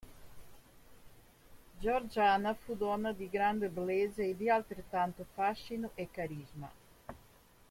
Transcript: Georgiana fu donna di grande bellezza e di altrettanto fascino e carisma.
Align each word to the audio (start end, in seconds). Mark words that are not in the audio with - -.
Georgiana 1.79 2.55
fu 2.55 2.75
donna 2.75 3.11
di 3.13 3.29
grande 3.29 3.69
bellezza 3.69 4.23
e 4.23 4.35
di 4.35 4.49
altrettanto 4.49 5.27
fascino 5.35 5.91
e 5.93 6.09
carisma. 6.09 6.71